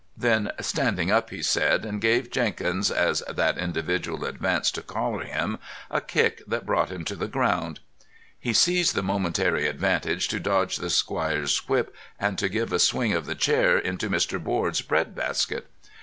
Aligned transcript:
Then, 0.17 0.49
"Standing 0.59 1.11
up," 1.11 1.29
he 1.29 1.43
said, 1.43 1.85
and 1.85 2.01
gave 2.01 2.31
Jenkins, 2.31 2.89
as 2.89 3.21
that 3.29 3.59
individual 3.59 4.25
advanced 4.25 4.73
to 4.73 4.81
collar 4.81 5.25
him, 5.25 5.59
a 5.91 6.01
kick 6.01 6.41
that 6.47 6.65
brought 6.65 6.89
him 6.89 7.05
to 7.05 7.15
the 7.15 7.27
ground. 7.27 7.81
He 8.39 8.51
seized 8.51 8.95
the 8.95 9.03
momentary 9.03 9.67
advantage 9.67 10.27
to 10.29 10.39
dodge 10.39 10.77
the 10.77 10.89
squire's 10.89 11.55
whip 11.69 11.95
and 12.19 12.39
to 12.39 12.49
give 12.49 12.73
a 12.73 12.79
swing 12.79 13.13
of 13.13 13.27
the 13.27 13.35
chair 13.35 13.77
into 13.77 14.09
Mr. 14.09 14.43
Board's 14.43 14.81
bread 14.81 15.13
basket. 15.13 15.67